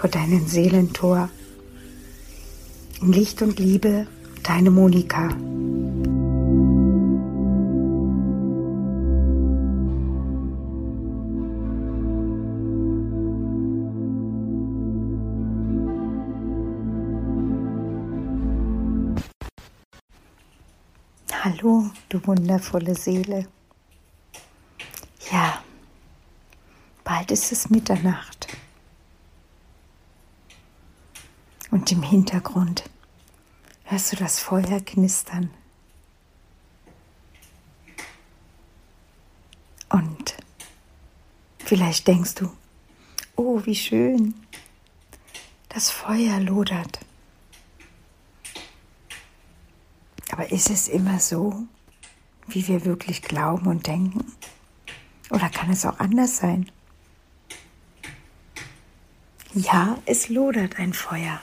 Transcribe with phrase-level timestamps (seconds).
[0.00, 1.28] vor deinem Seelentor.
[3.02, 4.06] In Licht und Liebe,
[4.42, 5.28] deine Monika.
[21.42, 23.46] Hallo, du wundervolle Seele.
[25.30, 25.62] Ja,
[27.04, 28.48] bald ist es Mitternacht.
[31.70, 32.84] Und im Hintergrund
[33.84, 35.50] hörst du das Feuer knistern.
[39.88, 40.36] Und
[41.58, 42.50] vielleicht denkst du,
[43.36, 44.34] oh, wie schön,
[45.68, 47.00] das Feuer lodert.
[50.32, 51.64] Aber ist es immer so,
[52.46, 54.32] wie wir wirklich glauben und denken?
[55.30, 56.70] Oder kann es auch anders sein?
[59.54, 61.40] Ja, es lodert ein Feuer.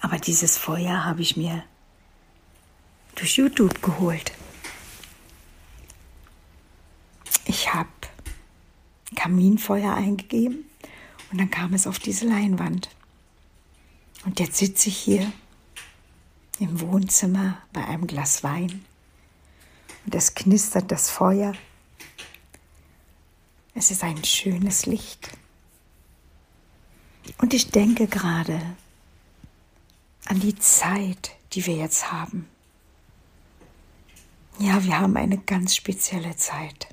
[0.00, 1.64] Aber dieses Feuer habe ich mir
[3.16, 4.32] durch YouTube geholt.
[7.44, 7.88] Ich habe
[9.16, 10.64] Kaminfeuer eingegeben
[11.30, 12.90] und dann kam es auf diese Leinwand.
[14.24, 15.32] Und jetzt sitze ich hier
[16.58, 18.84] im Wohnzimmer bei einem Glas Wein
[20.04, 21.54] und es knistert das Feuer.
[23.74, 25.30] Es ist ein schönes Licht.
[27.38, 28.60] Und ich denke gerade
[30.28, 32.46] an die Zeit, die wir jetzt haben.
[34.58, 36.88] Ja, wir haben eine ganz spezielle Zeit.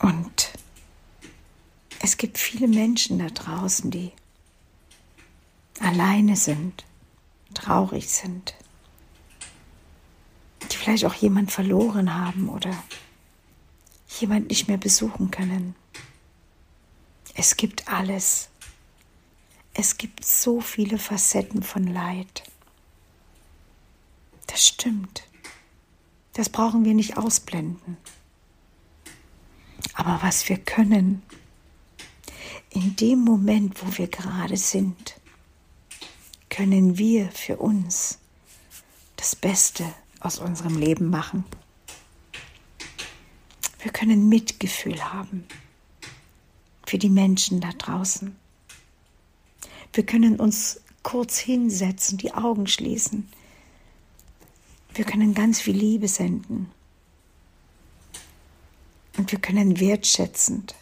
[0.00, 0.52] Und
[2.00, 4.12] es gibt viele Menschen da draußen, die
[5.80, 6.84] alleine sind,
[7.54, 8.54] traurig sind,
[10.70, 12.70] die vielleicht auch jemand verloren haben oder
[14.20, 15.74] jemand nicht mehr besuchen können.
[17.34, 18.51] Es gibt alles.
[19.84, 22.44] Es gibt so viele Facetten von Leid.
[24.46, 25.24] Das stimmt.
[26.34, 27.96] Das brauchen wir nicht ausblenden.
[29.94, 31.24] Aber was wir können,
[32.70, 35.16] in dem Moment, wo wir gerade sind,
[36.48, 38.20] können wir für uns
[39.16, 39.84] das Beste
[40.20, 41.44] aus unserem Leben machen.
[43.80, 45.44] Wir können Mitgefühl haben
[46.86, 48.36] für die Menschen da draußen.
[49.92, 53.28] Wir können uns kurz hinsetzen, die Augen schließen.
[54.94, 56.70] Wir können ganz viel Liebe senden.
[59.16, 60.74] Und wir können wertschätzend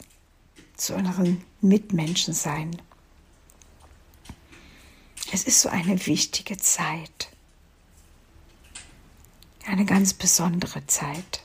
[0.77, 2.81] zu unseren Mitmenschen sein.
[5.33, 7.29] Es ist so eine wichtige Zeit.
[9.67, 11.43] Eine ganz besondere Zeit.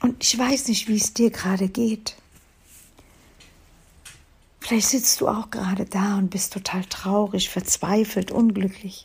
[0.00, 2.16] Und ich weiß nicht, wie es dir gerade geht.
[4.70, 9.04] Vielleicht sitzt du auch gerade da und bist total traurig, verzweifelt, unglücklich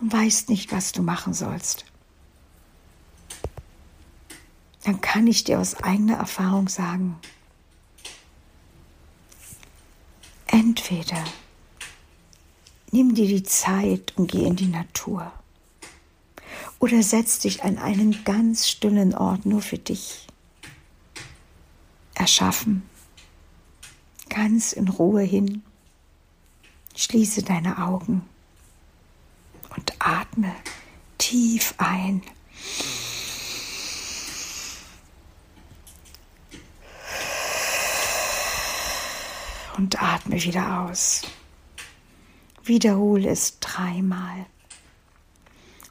[0.00, 1.84] und weißt nicht, was du machen sollst.
[4.82, 7.16] Dann kann ich dir aus eigener Erfahrung sagen,
[10.48, 11.22] entweder
[12.90, 15.30] nimm dir die Zeit und geh in die Natur
[16.80, 20.26] oder setz dich an einen ganz stillen Ort nur für dich.
[22.14, 22.82] Erschaffen
[24.30, 25.62] ganz in Ruhe hin.
[26.96, 28.22] Schließe deine Augen
[29.76, 30.54] und atme
[31.18, 32.22] tief ein.
[39.76, 41.22] Und atme wieder aus.
[42.64, 44.46] Wiederhole es dreimal.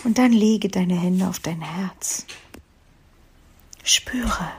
[0.03, 2.25] Und dann lege deine Hände auf dein Herz.
[3.83, 4.51] Spüre,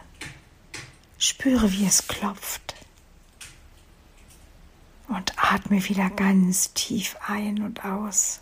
[1.19, 2.69] spüre, wie es klopft.
[5.10, 8.38] Und atme wieder ganz tief ein und aus.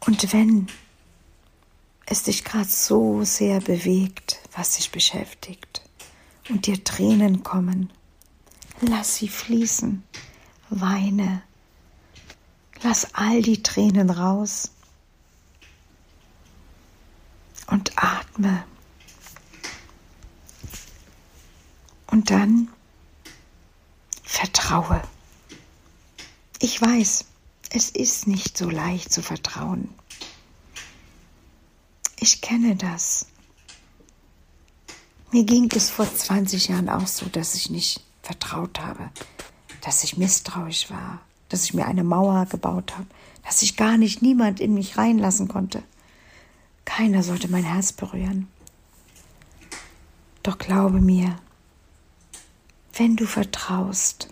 [0.00, 0.66] Und wenn
[2.06, 5.82] es dich gerade so sehr bewegt, was dich beschäftigt
[6.48, 7.90] und dir Tränen kommen,
[8.80, 10.02] lass sie fließen,
[10.68, 11.42] weine,
[12.82, 14.70] lass all die Tränen raus
[17.66, 18.64] und atme.
[22.06, 22.68] Und dann
[24.22, 25.02] vertraue.
[26.58, 27.24] Ich weiß,
[27.70, 29.88] es ist nicht so leicht zu vertrauen.
[32.16, 33.26] Ich kenne das.
[35.32, 39.10] Mir ging es vor 20 Jahren auch so, dass ich nicht vertraut habe,
[39.80, 41.20] dass ich misstrauisch war,
[41.52, 43.06] dass ich mir eine Mauer gebaut habe,
[43.44, 45.82] dass ich gar nicht niemand in mich reinlassen konnte.
[46.84, 48.48] Keiner sollte mein Herz berühren.
[50.42, 51.36] Doch glaube mir,
[52.94, 54.28] wenn du vertraust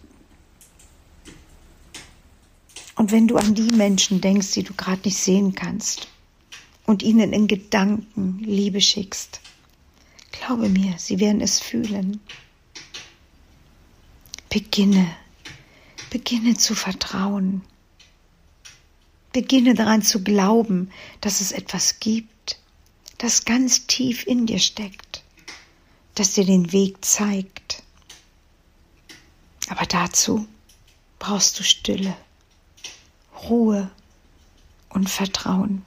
[2.96, 6.08] und wenn du an die Menschen denkst, die du gerade nicht sehen kannst,
[6.90, 9.40] und ihnen in Gedanken Liebe schickst.
[10.32, 12.20] Glaube mir, sie werden es fühlen.
[14.48, 15.06] Beginne,
[16.08, 17.62] beginne zu vertrauen.
[19.32, 22.58] Beginne daran zu glauben, dass es etwas gibt,
[23.18, 25.22] das ganz tief in dir steckt,
[26.14, 27.82] das dir den Weg zeigt.
[29.68, 30.48] Aber dazu
[31.18, 32.16] brauchst du Stille,
[33.42, 33.90] Ruhe
[34.88, 35.84] und Vertrauen.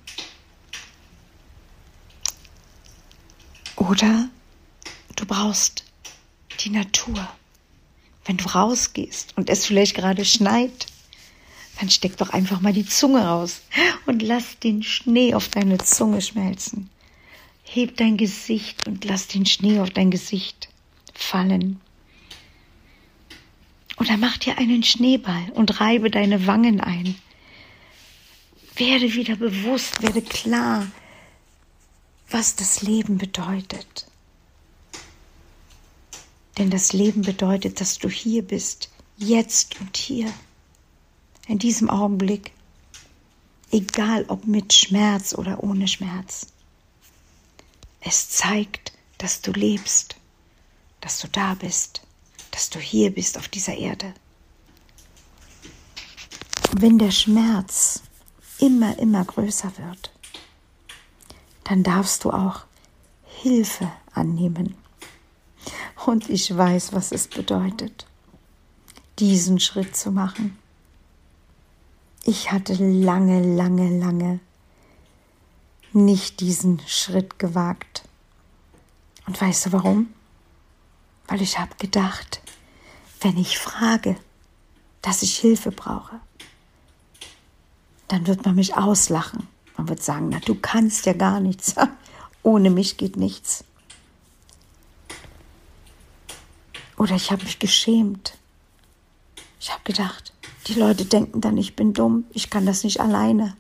[3.76, 4.30] Oder
[5.16, 5.84] du brauchst
[6.62, 7.28] die Natur.
[8.26, 10.88] Wenn du rausgehst und es vielleicht gerade schneit,
[11.80, 13.62] dann steck doch einfach mal die Zunge raus
[14.06, 16.90] und lass den Schnee auf deine Zunge schmelzen.
[17.64, 20.70] Heb dein Gesicht und lass den Schnee auf dein Gesicht
[21.14, 21.82] fallen.
[23.98, 27.16] Oder mach dir einen Schneeball und reibe deine Wangen ein.
[28.76, 30.88] Werde wieder bewusst, werde klar,
[32.30, 34.08] was das Leben bedeutet.
[36.58, 40.32] Denn das Leben bedeutet, dass du hier bist, jetzt und hier,
[41.48, 42.52] in diesem Augenblick,
[43.72, 46.48] egal ob mit Schmerz oder ohne Schmerz.
[48.00, 50.16] Es zeigt, dass du lebst,
[51.02, 52.02] dass du da bist,
[52.52, 54.14] dass du hier bist auf dieser Erde.
[56.76, 58.02] Wenn der Schmerz
[58.60, 60.12] immer, immer größer wird,
[61.64, 62.66] dann darfst du auch
[63.26, 64.76] Hilfe annehmen.
[66.06, 68.06] Und ich weiß, was es bedeutet,
[69.20, 70.58] diesen Schritt zu machen.
[72.24, 74.40] Ich hatte lange, lange, lange
[75.94, 78.04] nicht diesen Schritt gewagt.
[79.28, 80.14] Und weißt du warum?
[81.28, 82.42] Weil ich habe gedacht,
[83.22, 84.18] wenn ich frage,
[85.02, 86.20] dass ich Hilfe brauche,
[88.10, 89.48] dann wird man mich auslachen.
[89.78, 91.76] Man wird sagen, na, du kannst ja gar nichts.
[92.44, 93.64] Ohne mich geht nichts.
[96.98, 98.38] Oder ich habe mich geschämt.
[99.60, 100.34] Ich habe gedacht,
[100.68, 103.56] die Leute denken dann, ich bin dumm, ich kann das nicht alleine.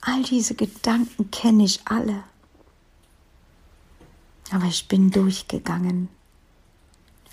[0.00, 2.24] All diese Gedanken kenne ich alle.
[4.50, 6.08] Aber ich bin durchgegangen.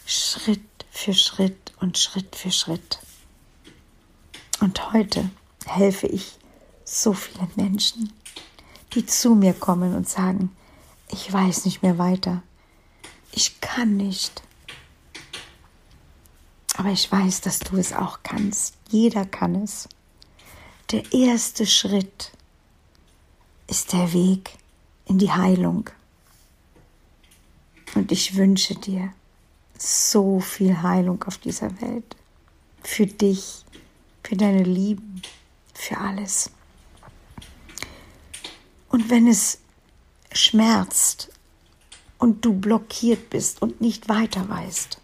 [0.06, 3.00] Schritt für Schritt und Schritt für Schritt.
[4.60, 5.30] Und heute
[5.66, 6.38] helfe ich
[6.84, 8.12] so viele Menschen,
[8.94, 10.56] die zu mir kommen und sagen,
[11.12, 12.44] ich weiß nicht mehr weiter,
[13.32, 14.42] ich kann nicht.
[16.80, 18.76] Aber ich weiß, dass du es auch kannst.
[18.88, 19.90] Jeder kann es.
[20.92, 22.32] Der erste Schritt
[23.68, 24.52] ist der Weg
[25.04, 25.90] in die Heilung.
[27.96, 29.14] Und ich wünsche dir
[29.78, 32.16] so viel Heilung auf dieser Welt.
[32.82, 33.66] Für dich,
[34.24, 35.22] für deine Lieben,
[35.74, 36.50] für alles.
[38.88, 39.60] Und wenn es
[40.32, 41.30] schmerzt
[42.20, 44.99] und du blockiert bist und nicht weiter weißt,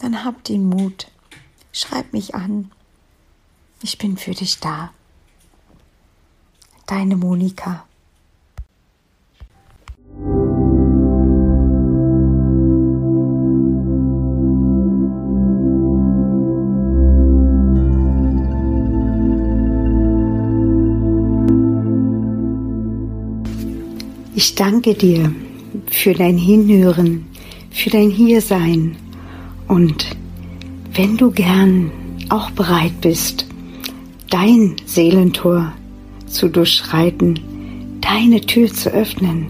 [0.00, 1.08] dann hab den Mut,
[1.72, 2.70] schreib mich an.
[3.82, 4.92] Ich bin für dich da.
[6.86, 7.84] Deine Monika.
[24.34, 25.34] Ich danke dir
[25.90, 27.26] für dein Hinhören,
[27.70, 28.96] für dein Hiersein
[29.68, 30.16] und
[30.94, 31.92] wenn du gern
[32.30, 33.46] auch bereit bist,
[34.30, 35.72] dein Seelentor
[36.26, 37.38] zu durchschreiten,
[38.00, 39.46] deine Tür zu öffnen,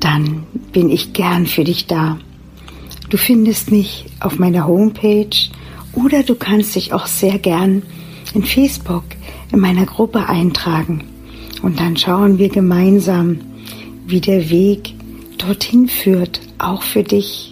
[0.00, 2.18] dann bin ich gern für dich da.
[3.10, 5.36] Du findest mich auf meiner Homepage
[5.92, 7.82] oder du kannst dich auch sehr gern
[8.34, 9.04] in Facebook
[9.52, 11.04] in meiner Gruppe eintragen
[11.62, 13.40] und dann schauen wir gemeinsam,
[14.06, 14.94] wie der Weg
[15.38, 17.51] dorthin führt, auch für dich,